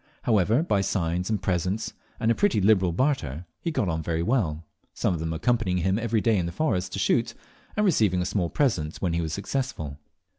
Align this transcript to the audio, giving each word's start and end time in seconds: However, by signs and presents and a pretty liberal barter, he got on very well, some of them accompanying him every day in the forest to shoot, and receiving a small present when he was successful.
However, 0.23 0.63
by 0.63 0.81
signs 0.81 1.29
and 1.29 1.39
presents 1.39 1.93
and 2.19 2.31
a 2.31 2.33
pretty 2.33 2.59
liberal 2.59 2.91
barter, 2.91 3.45
he 3.59 3.69
got 3.69 3.87
on 3.87 4.01
very 4.01 4.23
well, 4.23 4.63
some 4.95 5.13
of 5.13 5.19
them 5.19 5.31
accompanying 5.31 5.77
him 5.83 5.99
every 5.99 6.21
day 6.21 6.37
in 6.39 6.47
the 6.47 6.51
forest 6.51 6.93
to 6.93 6.97
shoot, 6.97 7.35
and 7.77 7.85
receiving 7.85 8.19
a 8.19 8.25
small 8.25 8.49
present 8.49 8.97
when 8.97 9.13
he 9.13 9.21
was 9.21 9.31
successful. 9.33 9.99